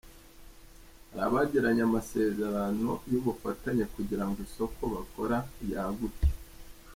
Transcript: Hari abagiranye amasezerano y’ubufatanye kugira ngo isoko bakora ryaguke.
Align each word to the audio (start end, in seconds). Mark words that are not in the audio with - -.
Hari 1.09 1.19
abagiranye 1.27 1.81
amasezerano 1.89 2.91
y’ubufatanye 3.11 3.83
kugira 3.93 4.23
ngo 4.27 4.37
isoko 4.47 4.81
bakora 4.93 5.37
ryaguke. 5.63 6.27